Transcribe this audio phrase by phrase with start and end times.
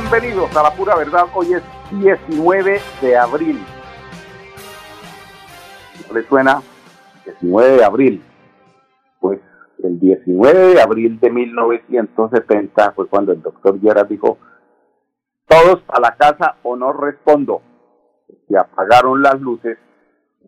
[0.00, 1.24] Bienvenidos a la pura verdad.
[1.34, 3.58] Hoy es 19 de abril.
[6.06, 6.62] ¿No le suena?
[7.24, 8.22] 19 de abril.
[9.18, 9.40] Pues
[9.82, 14.38] el 19 de abril de 1970 fue cuando el doctor Gerard dijo,
[15.48, 17.60] todos a la casa o no respondo.
[18.48, 19.78] Se apagaron las luces,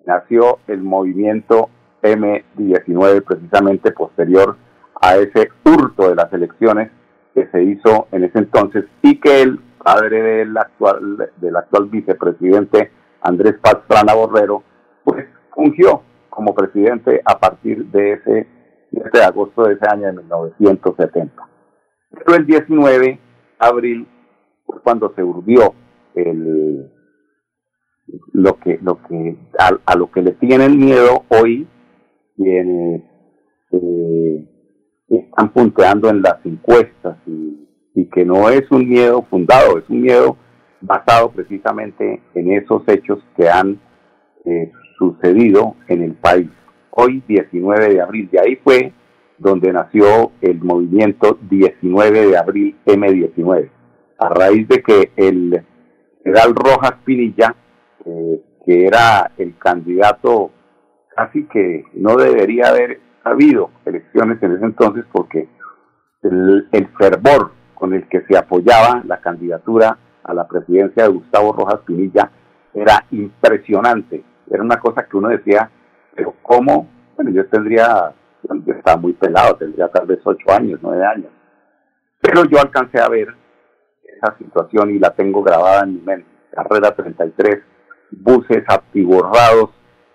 [0.06, 1.70] nació el movimiento
[2.02, 4.56] M19 precisamente posterior
[5.02, 6.92] a ese hurto de las elecciones
[7.34, 12.90] que se hizo en ese entonces y que el padre del actual, del actual vicepresidente
[13.22, 14.62] Andrés Pastrana Borrero,
[15.04, 18.46] pues fungió como presidente a partir de ese
[18.90, 21.48] 7 de agosto de ese año de 1970.
[22.10, 23.20] Pero el 19 de
[23.58, 24.08] abril
[24.66, 25.74] fue cuando se urdió
[26.14, 26.90] el
[28.32, 31.68] lo que lo que a, lo que le tienen miedo hoy
[32.36, 33.02] quienes
[35.10, 37.58] están punteando en las encuestas y,
[38.12, 40.36] que no es un miedo fundado, es un miedo
[40.80, 43.78] basado precisamente en esos hechos que han
[44.46, 46.48] eh, sucedido en el país.
[46.90, 48.92] Hoy, 19 de abril, de ahí fue
[49.36, 53.70] donde nació el movimiento 19 de abril M19,
[54.18, 55.62] a raíz de que el
[56.24, 57.54] general Rojas Pinilla,
[58.06, 60.52] eh, que era el candidato
[61.14, 65.48] casi que no debería haber ha habido elecciones en ese entonces porque
[66.22, 71.80] el, fervor con el que se apoyaba la candidatura a la presidencia de Gustavo Rojas
[71.86, 72.30] Pinilla
[72.74, 74.22] era impresionante.
[74.50, 75.70] Era una cosa que uno decía,
[76.14, 76.88] pero ¿cómo?
[77.16, 81.30] Bueno, yo tendría, yo estaba muy pelado, tendría tal vez ocho años, nueve años.
[82.20, 83.28] Pero yo alcancé a ver
[84.04, 86.28] esa situación y la tengo grabada en mi mente.
[86.50, 87.62] Carrera 33,
[88.10, 89.70] buses atiborrados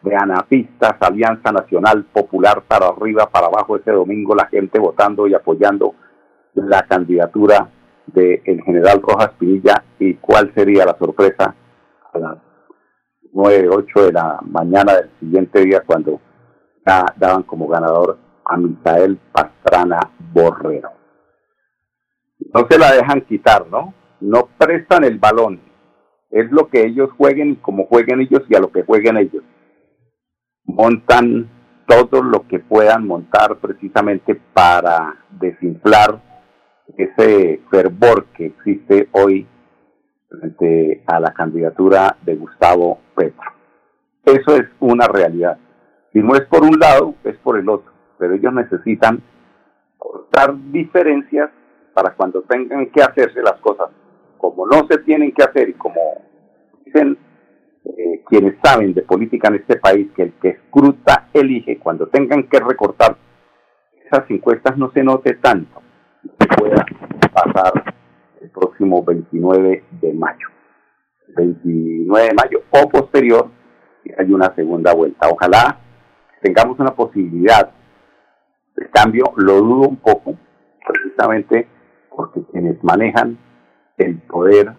[0.05, 5.33] de anapistas, Alianza Nacional Popular para arriba, para abajo ese domingo, la gente votando y
[5.33, 5.95] apoyando
[6.53, 7.69] la candidatura
[8.05, 11.55] del general Rojas Pinilla y cuál sería la sorpresa
[12.13, 12.37] a las
[13.33, 16.21] 9, 8 de la mañana del siguiente día cuando
[17.17, 19.99] daban como ganador a Misael Pastrana
[20.31, 20.91] Borrero.
[22.53, 23.93] No se la dejan quitar, ¿no?
[24.21, 25.59] No prestan el balón.
[26.29, 29.43] Es lo que ellos jueguen como jueguen ellos y a lo que jueguen ellos
[30.65, 31.49] montan
[31.87, 36.21] todo lo que puedan montar precisamente para desinflar
[36.97, 39.47] ese fervor que existe hoy
[40.29, 43.51] frente a la candidatura de Gustavo Petro.
[44.25, 45.57] Eso es una realidad.
[46.11, 47.91] Si no es por un lado, es por el otro.
[48.17, 49.21] Pero ellos necesitan
[49.97, 51.51] cortar diferencias
[51.93, 53.89] para cuando tengan que hacerse las cosas
[54.37, 55.99] como no se tienen que hacer y como
[56.85, 57.17] dicen
[57.85, 62.43] eh, quienes saben de política en este país que el que escruta elige cuando tengan
[62.43, 63.17] que recortar
[64.05, 65.81] esas encuestas no se note tanto
[66.39, 66.85] que pueda
[67.33, 67.95] pasar
[68.41, 70.47] el próximo 29 de mayo.
[71.35, 73.49] 29 de mayo o posterior
[74.17, 75.27] hay una segunda vuelta.
[75.29, 75.79] Ojalá
[76.41, 77.71] tengamos una posibilidad
[78.75, 80.35] de cambio, lo dudo un poco,
[80.85, 81.67] precisamente
[82.09, 83.37] porque quienes manejan
[83.97, 84.73] el poder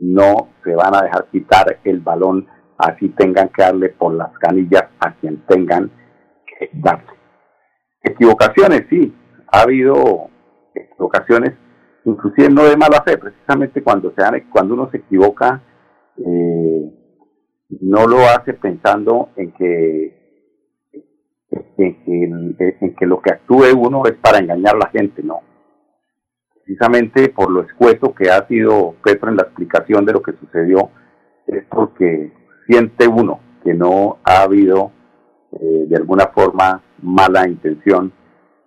[0.00, 2.46] no se van a dejar quitar el balón,
[2.78, 5.90] así tengan que darle por las canillas a quien tengan
[6.46, 7.12] que darle.
[8.02, 9.14] Equivocaciones, sí,
[9.52, 10.30] ha habido
[10.74, 11.54] equivocaciones,
[12.04, 15.62] inclusive no de mala fe, precisamente cuando, se cuando uno se equivoca,
[16.16, 16.92] eh,
[17.80, 20.18] no lo hace pensando en que,
[21.76, 25.47] en que lo que actúe uno es para engañar a la gente, no
[26.68, 30.90] precisamente por lo escueto que ha sido Petro en la explicación de lo que sucedió,
[31.46, 32.30] es porque
[32.66, 34.92] siente uno que no ha habido
[35.52, 38.12] eh, de alguna forma mala intención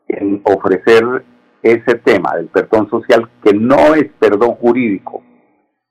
[0.08, 1.24] en ofrecer
[1.62, 5.22] ese tema del perdón social que no es perdón jurídico,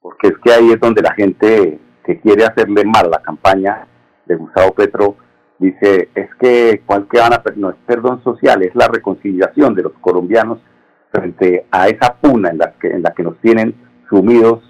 [0.00, 3.86] porque es que ahí es donde la gente que quiere hacerle mal a la campaña
[4.26, 5.14] de Gustavo Petro
[5.60, 10.58] dice, es que a no es perdón social, es la reconciliación de los colombianos
[11.10, 13.74] frente a esa puna en la que, en la que nos tienen
[14.08, 14.62] sumidos,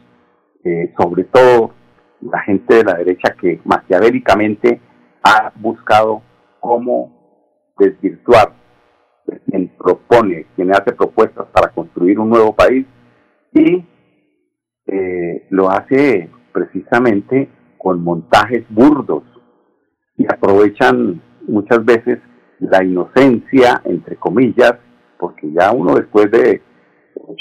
[0.64, 1.72] eh, sobre todo
[2.20, 4.80] la gente de la derecha que maquiavélicamente
[5.22, 6.22] ha buscado
[6.60, 8.52] cómo desvirtuar
[9.46, 12.86] quien propone, quien hace propuestas para construir un nuevo país
[13.52, 13.84] y
[14.86, 17.48] eh, lo hace precisamente
[17.78, 19.22] con montajes burdos
[20.16, 22.18] y aprovechan muchas veces
[22.58, 24.74] la inocencia, entre comillas,
[25.20, 26.62] porque ya uno después de,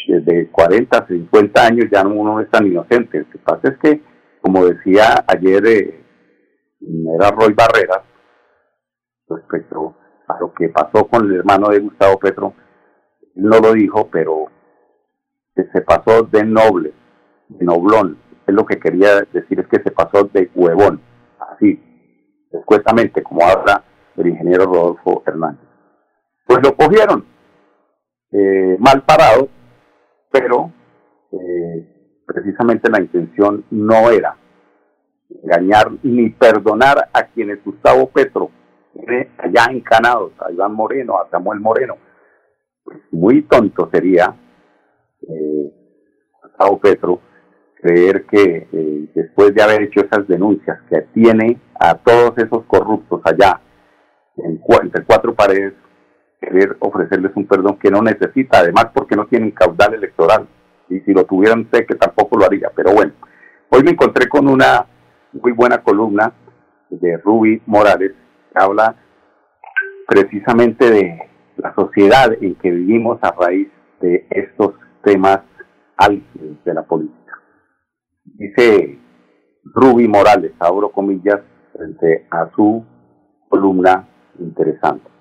[0.08, 3.20] de 40, 50 años ya uno no es tan inocente.
[3.20, 4.02] Lo que pasa es que,
[4.42, 6.06] como decía ayer, eh,
[7.16, 8.04] era Roy Barreras,
[9.30, 9.96] respecto
[10.28, 12.54] a lo que pasó con el hermano de Gustavo Petro,
[13.36, 14.48] no lo dijo, pero
[15.56, 16.94] se pasó de noble,
[17.48, 18.18] de noblón.
[18.46, 21.02] Es lo que quería decir, es que se pasó de huevón,
[21.40, 21.80] así,
[22.52, 23.84] descuestamente, como habla
[24.18, 25.68] el ingeniero Rodolfo Hernández.
[26.46, 27.39] Pues lo cogieron
[28.32, 29.50] eh, mal parado,
[30.32, 30.72] pero
[31.32, 34.36] eh, precisamente la intención no era
[35.44, 38.52] engañar ni perdonar a quienes Gustavo Petro
[38.94, 41.98] tiene allá encanados, a Iván Moreno, a Samuel Moreno.
[42.84, 44.36] Pues muy tonto sería
[45.22, 45.72] eh,
[46.42, 47.22] Gustavo Petro
[47.76, 53.22] creer que eh, después de haber hecho esas denuncias que tiene a todos esos corruptos
[53.24, 53.62] allá
[54.38, 55.74] en, entre cuatro paredes,
[56.40, 60.48] querer ofrecerles un perdón que no necesita, además porque no tienen caudal electoral.
[60.90, 62.72] Y si lo tuvieran, sé que tampoco lo haría.
[62.76, 63.14] Pero bueno,
[63.70, 64.86] hoy me encontré con una
[65.34, 66.34] muy buena columna
[66.90, 68.14] de Ruby Morales,
[68.52, 68.96] que habla
[70.08, 73.68] precisamente de la sociedad en que vivimos a raíz
[74.02, 75.42] de estos temas
[75.98, 77.40] álgidos de la política.
[78.24, 78.98] Dice
[79.66, 81.42] Ruby Morales, abro comillas,
[81.74, 82.84] frente a su
[83.50, 84.08] columna
[84.40, 85.19] interesante.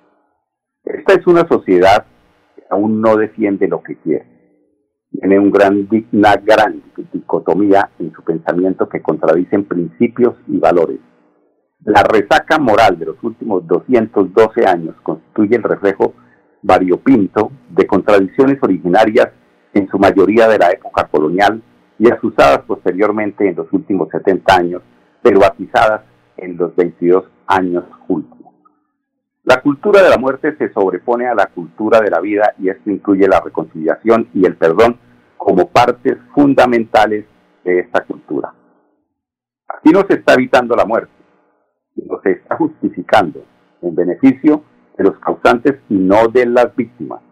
[0.89, 2.07] Esta es una sociedad
[2.57, 4.25] que aún no defiende lo que quiere.
[5.11, 6.83] Tiene un gran, una gran
[7.13, 10.99] dicotomía en su pensamiento que contradicen principios y valores.
[11.85, 16.15] La resaca moral de los últimos 212 años constituye el reflejo
[16.63, 19.29] variopinto de contradicciones originarias
[19.75, 21.63] en su mayoría de la época colonial
[21.99, 24.83] y asusadas posteriormente en los últimos 70 años,
[25.23, 26.03] pero atizadas
[26.39, 28.38] en los 22 años últimos.
[29.49, 32.91] La cultura de la muerte se sobrepone a la cultura de la vida y esto
[32.91, 34.99] incluye la reconciliación y el perdón
[35.39, 37.25] como partes fundamentales
[37.65, 38.53] de esta cultura.
[39.67, 41.11] Aquí no se está evitando la muerte,
[41.95, 43.43] sino se está justificando
[43.81, 44.65] en beneficio
[44.99, 47.23] de los causantes y no de las víctimas.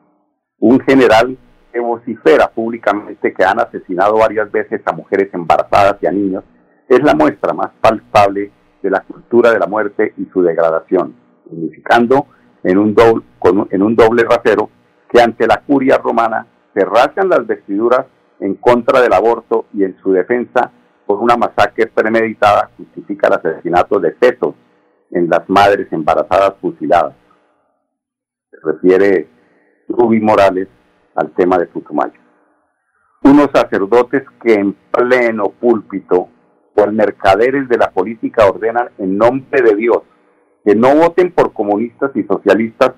[0.59, 1.37] Un general
[1.71, 6.45] que vocifera públicamente que han asesinado varias veces a mujeres embarazadas y a niños
[6.89, 8.53] es la muestra más palpable
[8.83, 12.27] de la cultura de la muerte y su degradación significando
[12.63, 13.25] en un doble,
[13.71, 14.71] en un doble rasero
[15.09, 18.07] que ante la curia romana se rasgan las vestiduras
[18.41, 20.71] en contra del aborto y en su defensa
[21.07, 24.55] por una masacre premeditada justifica el asesinato de fetos
[25.11, 27.15] en las madres embarazadas fusiladas.
[28.51, 29.29] Se refiere
[29.89, 30.69] Rubí Morales
[31.15, 32.21] al tema de Putumayo.
[33.23, 36.29] Unos sacerdotes que en pleno púlpito
[36.75, 40.03] por mercaderes de la política ordenan en nombre de Dios
[40.67, 42.95] que no voten por comunistas y socialistas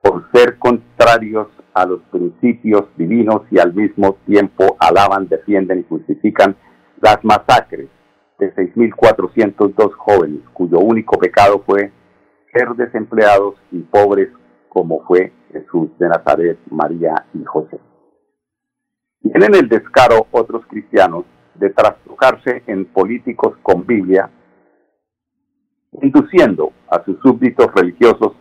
[0.00, 6.54] por ser contrarios a los principios divinos y al mismo tiempo alaban, defienden y justifican
[7.00, 7.88] las masacres
[8.38, 11.90] de 6.402 jóvenes cuyo único pecado fue
[12.52, 14.28] ser desempleados y pobres
[14.68, 17.80] como fue Jesús de Nazaret, María y José.
[19.20, 21.24] Tienen el descaro otros cristianos
[21.56, 24.30] de trastocarse en políticos con Biblia
[26.00, 28.32] induciendo a sus súbditos religiosos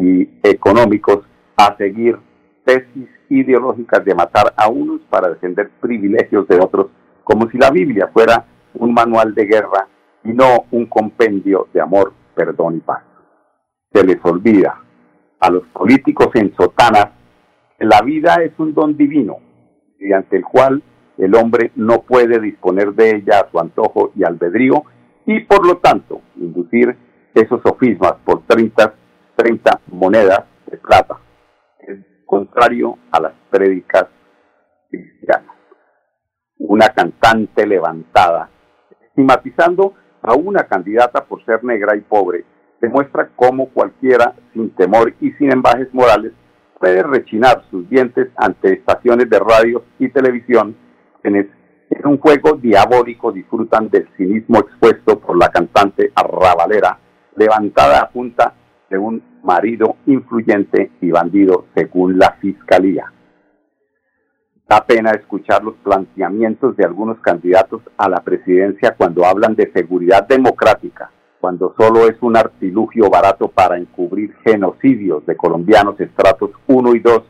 [0.00, 1.20] y económicos
[1.56, 2.18] a seguir
[2.64, 6.86] tesis ideológicas de matar a unos para defender privilegios de otros,
[7.22, 9.88] como si la Biblia fuera un manual de guerra
[10.24, 13.02] y no un compendio de amor, perdón y paz.
[13.92, 14.80] Se les olvida
[15.40, 17.10] a los políticos en sotanas
[17.78, 19.36] que la vida es un don divino,
[19.98, 20.82] mediante el cual
[21.18, 24.84] el hombre no puede disponer de ella a su antojo y albedrío,
[25.26, 26.96] y por lo tanto inducir
[27.34, 28.94] esos sofismas por 30,
[29.36, 31.18] 30 monedas de plata,
[31.80, 34.06] es contrario a las prédicas
[34.90, 35.54] cristianas.
[36.58, 38.50] Una cantante levantada,
[39.00, 42.44] estigmatizando a una candidata por ser negra y pobre,
[42.80, 46.32] demuestra cómo cualquiera, sin temor y sin embajes morales,
[46.78, 50.76] puede rechinar sus dientes ante estaciones de radio y televisión
[51.22, 51.36] en
[51.94, 56.98] en un juego diabólico disfrutan del cinismo expuesto por la cantante arrabalera,
[57.36, 58.54] levantada a punta
[58.90, 63.12] de un marido influyente y bandido según la fiscalía.
[64.68, 70.26] Da pena escuchar los planteamientos de algunos candidatos a la presidencia cuando hablan de seguridad
[70.26, 77.00] democrática, cuando solo es un artilugio barato para encubrir genocidios de colombianos estratos 1 y
[77.00, 77.22] 2,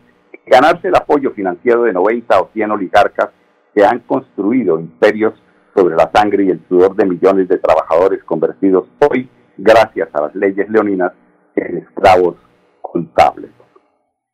[0.47, 3.30] ganarse el apoyo financiero de 90 o 100 oligarcas
[3.75, 5.35] que han construido imperios
[5.75, 10.35] sobre la sangre y el sudor de millones de trabajadores convertidos hoy, gracias a las
[10.35, 11.12] leyes leoninas,
[11.57, 12.37] en esclavos
[12.81, 13.50] contables.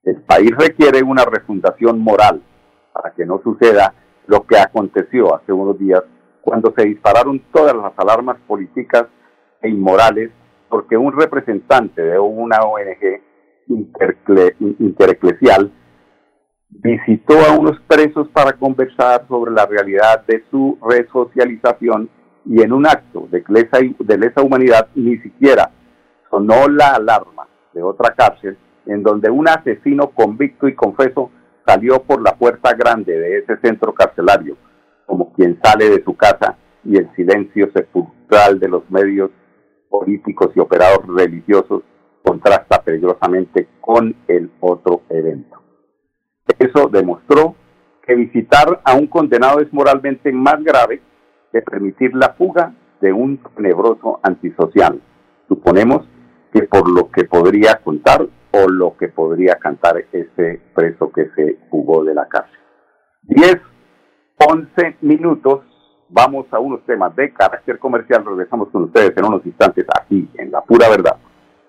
[0.02, 2.42] El país requiere una refundación moral
[2.92, 3.94] para que no suceda
[4.26, 6.02] lo que aconteció hace unos días
[6.40, 9.06] cuando se dispararon todas las alarmas políticas
[9.60, 10.30] e inmorales
[10.68, 13.20] porque un representante de una ONG
[14.78, 15.70] intereclesial
[16.70, 22.08] visitó a unos presos para conversar sobre la realidad de su resocialización
[22.46, 25.70] y en un acto de lesa, humanidad ni siquiera
[26.30, 31.30] sonó la alarma de otra cárcel en donde un asesino convicto y confeso
[31.66, 34.56] salió por la puerta grande de ese centro carcelario,
[35.06, 39.30] como quien sale de su casa y el silencio sepulcral de los medios
[39.88, 41.82] políticos y operados religiosos
[42.24, 45.59] contrasta peligrosamente con el otro evento.
[46.58, 47.54] Eso demostró
[48.06, 51.02] que visitar a un condenado es moralmente más grave
[51.52, 55.00] que permitir la fuga de un tenebroso antisocial.
[55.48, 56.06] Suponemos
[56.52, 61.58] que por lo que podría contar o lo que podría cantar ese preso que se
[61.70, 62.58] fugó de la cárcel.
[63.22, 63.60] 10,
[64.38, 65.60] 11 minutos,
[66.08, 70.50] vamos a unos temas de carácter comercial, regresamos con ustedes en unos instantes aquí en
[70.50, 71.16] La Pura Verdad.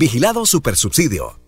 [0.00, 1.47] Vigilado Supersubsidio.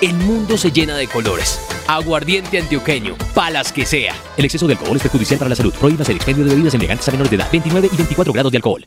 [0.00, 1.60] el mundo se llena de colores.
[1.86, 4.14] Aguardiente antioqueño, palas que sea.
[4.36, 5.74] El exceso de alcohol es perjudicial para la salud.
[5.74, 8.58] Prohíbas el expendio de bebidas elegantes a menores de edad, 29 y 24 grados de
[8.58, 8.86] alcohol.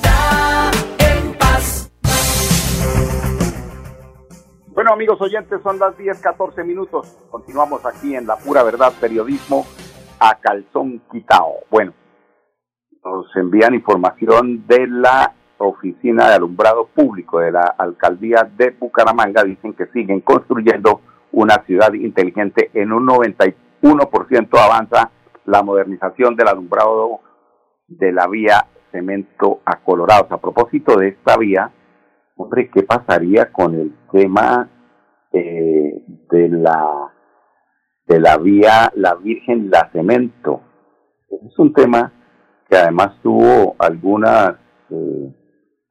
[4.91, 7.17] Amigos oyentes, son las 10, 14 minutos.
[7.29, 9.65] Continuamos aquí en La Pura Verdad, periodismo
[10.19, 11.59] a calzón quitao.
[11.69, 11.93] Bueno,
[13.01, 19.45] nos envían información de la Oficina de Alumbrado Público de la Alcaldía de Bucaramanga.
[19.45, 20.99] Dicen que siguen construyendo
[21.31, 22.69] una ciudad inteligente.
[22.73, 25.09] En un 91% avanza
[25.45, 27.21] la modernización del alumbrado
[27.87, 30.29] de la vía Cemento a Colorados.
[30.33, 31.71] A propósito de esta vía,
[32.35, 34.69] hombre, ¿qué pasaría con el tema
[35.33, 37.13] eh, de la
[38.07, 40.61] de la vía La Virgen La Cemento?
[41.29, 42.11] Es un tema
[42.69, 44.55] que además tuvo algunas
[44.89, 45.35] eh,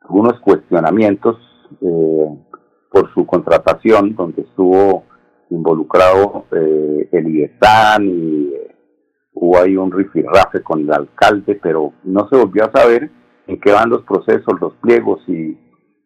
[0.02, 1.36] algunos cuestionamientos
[1.80, 2.26] eh,
[2.90, 5.04] por su contratación, donde estuvo
[5.50, 8.76] involucrado eh, el IESAN y eh,
[9.34, 13.10] hubo ahí un rifirrafe con el alcalde, pero no se volvió a saber
[13.46, 15.58] en qué van los procesos, los pliegos, y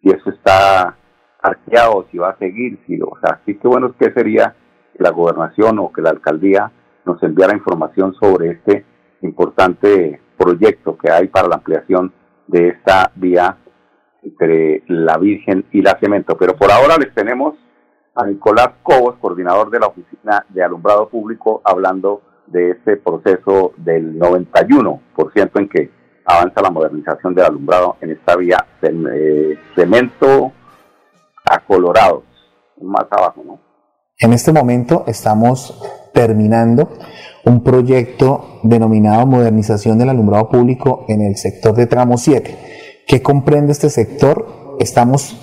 [0.02, 0.96] si eso está
[1.44, 4.54] arqueado, si va a seguir, si, o sea, sí que bueno, ¿qué sería
[4.96, 6.72] que la gobernación o que la alcaldía
[7.04, 8.84] nos enviara información sobre este
[9.22, 12.12] importante proyecto que hay para la ampliación
[12.46, 13.56] de esta vía
[14.22, 16.36] entre la Virgen y la Cemento.
[16.36, 17.54] Pero por ahora les tenemos
[18.14, 24.18] a Nicolás Cobos, coordinador de la Oficina de Alumbrado Público, hablando de ese proceso del
[24.18, 25.90] 91% en que
[26.24, 30.52] avanza la modernización del alumbrado en esta vía eh, cemento
[31.44, 32.24] a colorados,
[32.80, 33.58] más abajo, ¿no?
[34.18, 35.82] En este momento estamos
[36.12, 36.88] terminando
[37.44, 43.04] un proyecto denominado Modernización del Alumbrado Público en el sector de tramo 7.
[43.06, 44.76] ¿Qué comprende este sector?
[44.78, 45.36] Estamos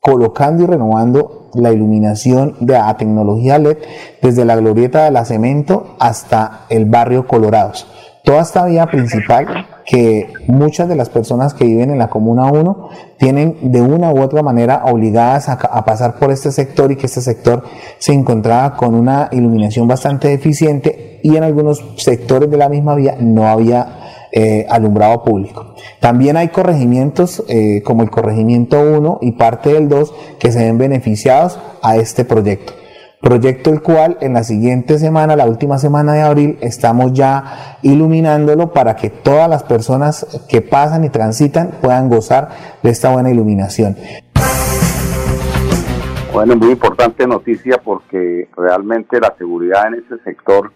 [0.00, 3.78] colocando y renovando la iluminación de la tecnología LED
[4.22, 7.86] desde la glorieta de la Cemento hasta el barrio Colorados.
[8.24, 12.90] Toda esta vía principal que muchas de las personas que viven en la Comuna 1
[13.18, 17.20] tienen de una u otra manera obligadas a, pasar por este sector y que este
[17.20, 17.64] sector
[17.98, 23.16] se encontraba con una iluminación bastante deficiente y en algunos sectores de la misma vía
[23.18, 25.74] no había eh, alumbrado público.
[25.98, 30.78] También hay corregimientos eh, como el corregimiento 1 y parte del 2 que se ven
[30.78, 32.79] beneficiados a este proyecto
[33.20, 38.72] proyecto el cual en la siguiente semana, la última semana de abril, estamos ya iluminándolo
[38.72, 42.48] para que todas las personas que pasan y transitan puedan gozar
[42.82, 43.96] de esta buena iluminación.
[46.32, 50.72] Bueno, muy importante noticia porque realmente la seguridad en ese sector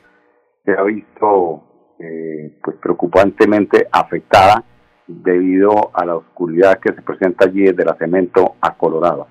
[0.65, 1.63] se ha visto
[1.99, 4.65] eh, pues preocupantemente afectada
[5.07, 9.29] debido a la oscuridad que se presenta allí desde la cemento a Colorado.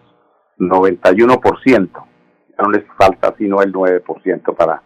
[0.59, 2.12] 91%
[2.63, 4.81] no les falta sino el 9% para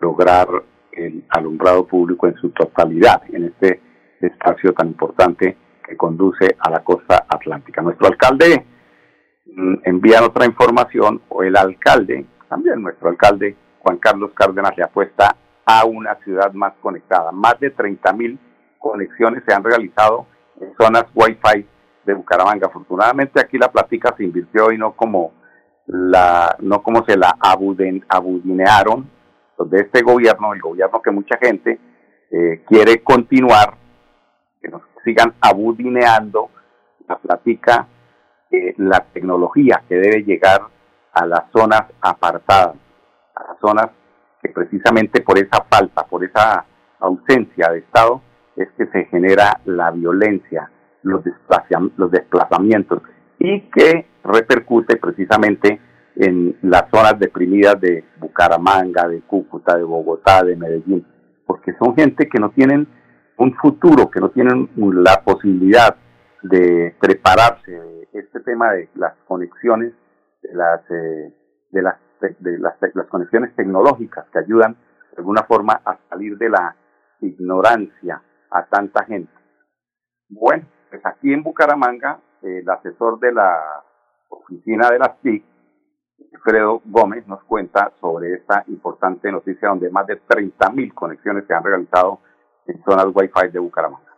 [0.00, 0.48] lograr
[0.92, 3.80] el alumbrado público en su totalidad en este
[4.20, 5.56] espacio tan importante
[5.86, 7.82] que conduce a la costa atlántica.
[7.82, 8.66] Nuestro alcalde
[9.46, 15.36] mm, envía otra información, o el alcalde, también nuestro alcalde Juan Carlos Cárdenas le apuesta
[15.64, 17.30] a una ciudad más conectada.
[17.30, 18.38] Más de 30 mil
[18.78, 20.26] conexiones se han realizado
[20.60, 21.66] en zonas Wi-Fi
[22.04, 22.66] de Bucaramanga.
[22.66, 25.39] Afortunadamente aquí la plática se invirtió y no como
[25.92, 29.10] la, no como se la abuden, abudinearon
[29.58, 31.78] de este gobierno, el gobierno que mucha gente
[32.30, 33.74] eh, quiere continuar,
[34.60, 36.50] que nos sigan abudineando
[37.08, 37.86] la platica,
[38.50, 40.62] eh, la tecnología que debe llegar
[41.12, 42.76] a las zonas apartadas,
[43.34, 43.90] a las zonas
[44.42, 46.64] que precisamente por esa falta, por esa
[47.00, 48.22] ausencia de Estado,
[48.56, 50.70] es que se genera la violencia,
[51.02, 51.22] los,
[51.96, 53.02] los desplazamientos
[53.40, 55.80] y que repercute precisamente
[56.14, 61.06] en las zonas deprimidas de Bucaramanga, de Cúcuta, de Bogotá, de Medellín,
[61.46, 62.86] porque son gente que no tienen
[63.38, 65.96] un futuro, que no tienen la posibilidad
[66.42, 68.06] de prepararse.
[68.12, 69.94] Este tema de las conexiones,
[70.42, 71.34] de las, eh,
[71.70, 74.76] de las, de las, las conexiones tecnológicas que ayudan
[75.12, 76.76] de alguna forma a salir de la
[77.20, 79.32] ignorancia a tanta gente.
[80.28, 83.58] Bueno, pues aquí en Bucaramanga, el asesor de la
[84.28, 85.44] oficina de las TIC,
[86.44, 91.64] Fredo Gómez, nos cuenta sobre esta importante noticia donde más de 30.000 conexiones se han
[91.64, 92.20] realizado
[92.66, 94.10] en zonas Wi-Fi de Bucaramanga.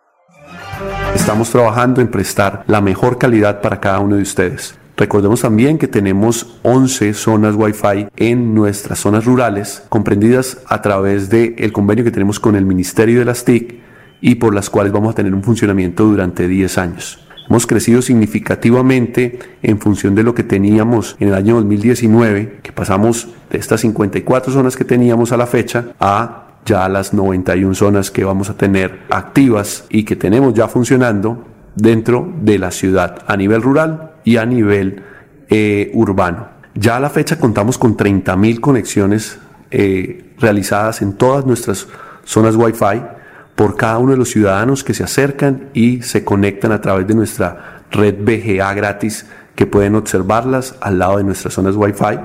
[1.14, 4.78] Estamos trabajando en prestar la mejor calidad para cada uno de ustedes.
[4.96, 11.72] Recordemos también que tenemos 11 zonas Wi-Fi en nuestras zonas rurales, comprendidas a través del
[11.72, 13.80] convenio que tenemos con el Ministerio de las TIC
[14.20, 17.26] y por las cuales vamos a tener un funcionamiento durante 10 años.
[17.52, 23.28] Hemos crecido significativamente en función de lo que teníamos en el año 2019, que pasamos
[23.50, 28.24] de estas 54 zonas que teníamos a la fecha a ya las 91 zonas que
[28.24, 31.44] vamos a tener activas y que tenemos ya funcionando
[31.76, 35.02] dentro de la ciudad a nivel rural y a nivel
[35.50, 36.48] eh, urbano.
[36.74, 39.38] Ya a la fecha contamos con 30.000 conexiones
[39.70, 41.86] eh, realizadas en todas nuestras
[42.24, 43.21] zonas Wi-Fi
[43.54, 47.14] por cada uno de los ciudadanos que se acercan y se conectan a través de
[47.14, 52.18] nuestra red BGA gratis que pueden observarlas al lado de nuestras zonas Wi-Fi.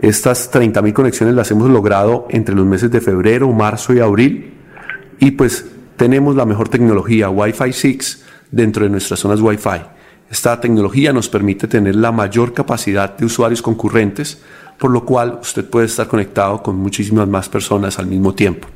[0.00, 4.54] Estas 30.000 conexiones las hemos logrado entre los meses de febrero, marzo y abril
[5.20, 9.82] y pues tenemos la mejor tecnología Wi-Fi 6 dentro de nuestras zonas Wi-Fi.
[10.28, 14.42] Esta tecnología nos permite tener la mayor capacidad de usuarios concurrentes,
[14.78, 18.66] por lo cual usted puede estar conectado con muchísimas más personas al mismo tiempo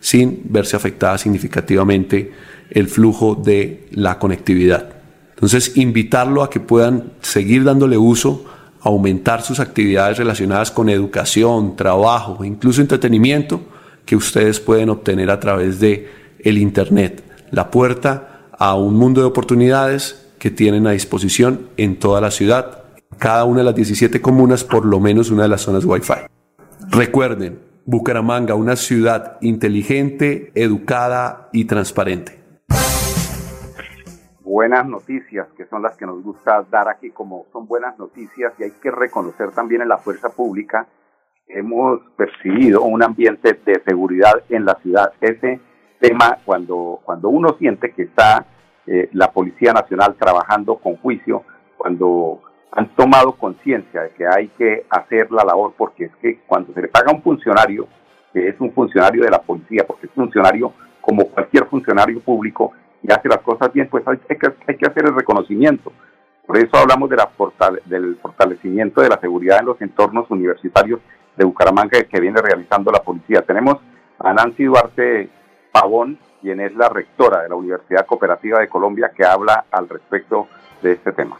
[0.00, 2.32] sin verse afectada significativamente
[2.70, 4.88] el flujo de la conectividad.
[5.34, 8.44] Entonces, invitarlo a que puedan seguir dándole uso,
[8.80, 13.60] aumentar sus actividades relacionadas con educación, trabajo, incluso entretenimiento
[14.04, 16.08] que ustedes pueden obtener a través de
[16.40, 22.20] el internet, la puerta a un mundo de oportunidades que tienen a disposición en toda
[22.20, 22.84] la ciudad,
[23.18, 26.26] cada una de las 17 comunas, por lo menos una de las zonas Wi-Fi.
[26.88, 27.58] Recuerden,
[27.90, 32.38] Bucaramanga, una ciudad inteligente, educada y transparente.
[34.44, 38.62] buenas noticias, que son las que nos gusta dar aquí como son buenas noticias y
[38.62, 40.86] hay que reconocer también en la fuerza pública,
[41.48, 45.12] hemos percibido un ambiente de seguridad en la ciudad.
[45.20, 45.58] Ese
[45.98, 48.46] tema, cuando, cuando uno siente que está
[48.86, 51.42] eh, la Policía Nacional trabajando con juicio,
[51.76, 52.40] cuando
[52.72, 56.82] han tomado conciencia de que hay que hacer la labor, porque es que cuando se
[56.82, 57.88] le paga a un funcionario,
[58.32, 63.10] que es un funcionario de la policía, porque es funcionario como cualquier funcionario público, y
[63.12, 65.92] hace las cosas bien, pues hay que, hacer el reconocimiento.
[66.46, 67.30] Por eso hablamos de la
[67.86, 71.00] del fortalecimiento de la seguridad en los entornos universitarios
[71.36, 73.42] de Bucaramanga que viene realizando la policía.
[73.42, 73.78] Tenemos
[74.18, 75.30] a Nancy Duarte
[75.72, 80.48] Pavón, quien es la rectora de la Universidad Cooperativa de Colombia, que habla al respecto
[80.82, 81.38] de este tema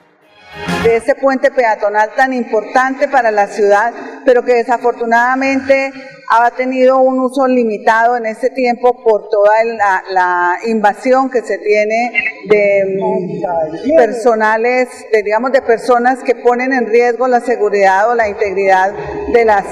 [0.82, 3.92] de ese puente peatonal tan importante para la ciudad,
[4.24, 5.92] pero que desafortunadamente
[6.30, 12.12] ha tenido un uso limitado en este tiempo por toda la, invasión que se tiene
[12.48, 14.88] de mm, personales,
[15.24, 18.92] digamos, de personas que ponen en riesgo la seguridad o la integridad
[19.32, 19.64] de las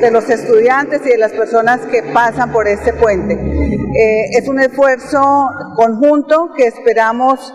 [0.00, 3.34] de los estudiantes y de las personas que pasan por este puente.
[3.34, 7.54] Eh, es un esfuerzo conjunto que esperamos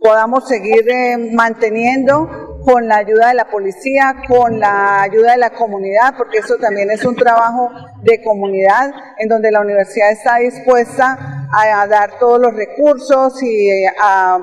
[0.00, 5.50] podamos seguir eh, manteniendo con la ayuda de la policía, con la ayuda de la
[5.50, 7.70] comunidad, porque eso también es un trabajo
[8.02, 13.90] de comunidad en donde la universidad está dispuesta a, dar todos los recursos y eh,
[14.00, 14.38] a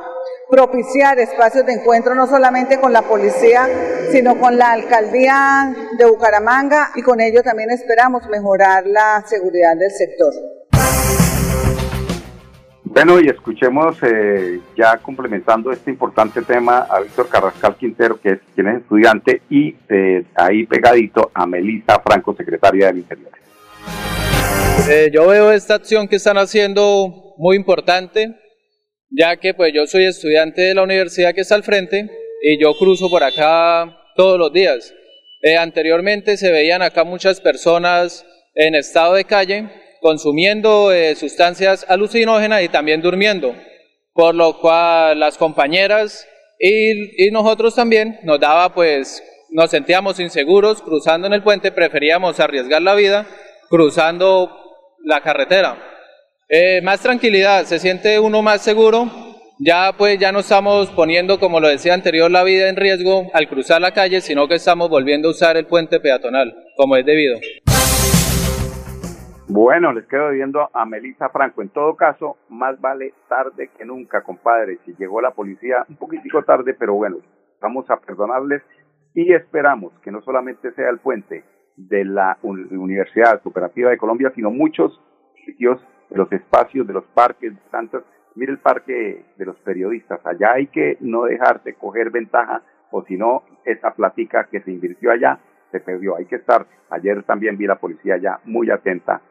[0.50, 3.68] propiciar espacios de encuentro no solamente con la policía,
[4.12, 9.92] sino con la alcaldía de Bucaramanga y con ello también esperamos mejorar la seguridad del
[9.92, 10.34] sector.
[12.96, 18.40] Bueno, y escuchemos eh, ya complementando este importante tema a Víctor Carrascal Quintero, que es
[18.56, 23.32] quien es estudiante, y eh, ahí pegadito a Melissa Franco, secretaria del Interior.
[24.90, 28.34] Eh, yo veo esta acción que están haciendo muy importante,
[29.10, 32.10] ya que pues yo soy estudiante de la universidad que está al frente
[32.42, 34.94] y yo cruzo por acá todos los días.
[35.60, 39.70] anteriormente se veían acá muchas personas en estado de calle,
[40.06, 43.56] consumiendo eh, sustancias alucinógenas y también durmiendo,
[44.14, 46.28] por lo cual las compañeras
[46.60, 52.84] y, nosotros también nos daba pues, nos sentíamos inseguros cruzando en el puente, preferíamos arriesgar
[52.84, 53.26] la vida
[53.68, 54.56] cruzando
[55.04, 55.76] la carretera.
[56.50, 59.10] Eh, más tranquilidad, se siente uno más seguro,
[59.58, 63.50] ya pues ya no estamos poniendo, como lo decía anterior, la vida en riesgo al
[63.50, 67.40] cruzar la calle, sino que estamos volviendo a usar el puente peatonal, como es debido.
[69.48, 71.62] Bueno, les quedo viendo a Melissa Franco.
[71.62, 74.80] En todo caso, más vale tarde que nunca, compadre.
[74.86, 77.18] Si llegó la policía un poquitico tarde, pero bueno,
[77.62, 78.64] vamos a perdonarles
[79.14, 81.44] y esperamos que no solamente sea el puente
[81.78, 85.00] de la Universidad Cooperativa de Colombia, sino muchos
[85.46, 85.80] sitios
[86.10, 88.02] de los espacios, de los parques, tantas.
[88.34, 90.26] Mire el parque de los periodistas.
[90.26, 94.72] Allá hay que no dejar de coger ventaja, o si no, esa platica que se
[94.72, 95.38] invirtió allá
[95.72, 96.16] se perdió.
[96.16, 96.66] Hay que estar.
[96.90, 99.22] Ayer también vi la policía ya muy atenta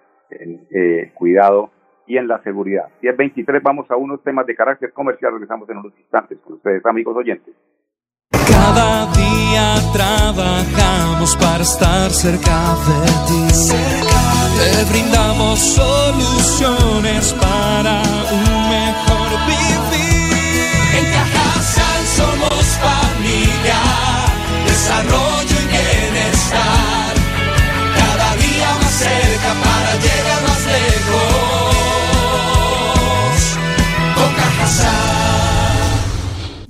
[0.41, 1.71] en eh, cuidado
[2.07, 2.89] y en la seguridad.
[3.01, 5.33] Si es 23, vamos a unos temas de carácter comercial.
[5.33, 7.55] Regresamos en unos instantes con ustedes, amigos oyentes.
[8.31, 13.45] Cada día trabajamos para estar cerca de ti.
[14.57, 18.04] Te brindamos soluciones para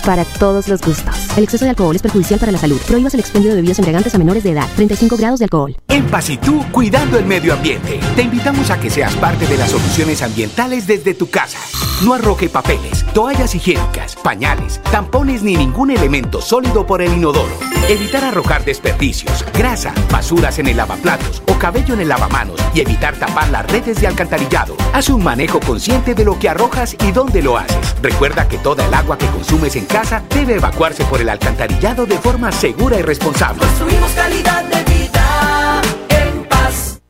[0.00, 1.14] para todos los gustos.
[1.36, 2.80] El exceso de alcohol es perjudicial para la salud.
[2.86, 4.68] Prohíbas el expendio de bebidas embriagantes a menores de edad.
[4.76, 5.76] 35 grados de alcohol.
[5.88, 10.22] En Pasitú, cuidando el medio ambiente, te invitamos a que seas parte de las soluciones
[10.22, 11.58] ambientales desde tu casa.
[12.04, 17.52] No arroje papeles, toallas higiénicas, pañales, tampones ni ningún elemento sólido por el inodoro.
[17.88, 23.18] Evitar arrojar desperdicios, grasa, basuras en el lavaplatos o cabello en el lavamanos y evitar
[23.18, 24.76] tapar las redes de alcantarillado.
[24.92, 27.96] Haz un manejo consciente de lo que arrojas y dónde lo haces.
[28.00, 32.16] Recuerda que toda el agua que consumes en casa debe evacuarse por el alcantarillado de
[32.16, 33.58] forma segura y responsable.
[33.58, 37.00] Construimos calidad de vida en paz.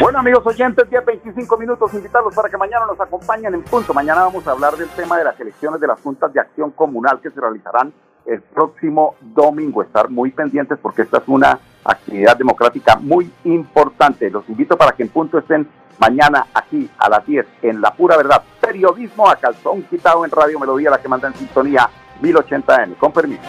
[0.00, 3.94] Bueno, amigos oyentes, 10, 25 minutos, invitarlos para que mañana nos acompañen en punto.
[3.94, 7.20] Mañana vamos a hablar del tema de las elecciones de las juntas de acción comunal
[7.20, 7.92] que se realizarán
[8.26, 9.82] el próximo domingo.
[9.82, 14.30] Estar muy pendientes porque esta es una actividad democrática muy importante.
[14.30, 18.16] Los invito para que en punto estén mañana aquí a las 10 en La Pura
[18.16, 18.42] Verdad.
[18.68, 21.88] Periodismo a calzón quitado en Radio Melodía, la que manda en sintonía
[22.20, 22.98] 1080M.
[22.98, 23.40] Con permiso.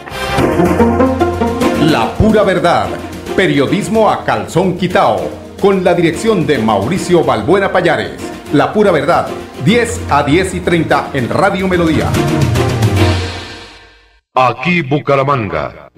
[1.82, 2.88] La Pura Verdad.
[3.36, 5.18] Periodismo a calzón quitado
[5.60, 8.12] con la dirección de Mauricio Balbuena Payares.
[8.54, 9.28] La pura verdad,
[9.62, 12.08] 10 a 10 y 30 en Radio Melodía.
[14.34, 15.90] Aquí Bucaramanga.